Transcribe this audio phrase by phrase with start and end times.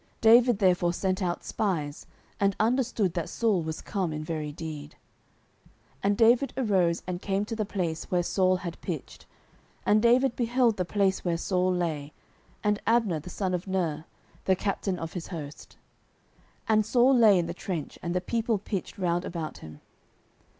[0.21, 2.07] 09:026:004 David therefore sent out spies,
[2.39, 4.95] and understood that Saul was come in very deed.
[5.97, 9.27] 09:026:005 And David arose, and came to the place where Saul had pitched:
[9.85, 12.13] and David beheld the place where Saul lay,
[12.63, 14.05] and Abner the son of Ner,
[14.45, 15.77] the captain of his host:
[16.67, 19.81] and Saul lay in the trench, and the people pitched round about him.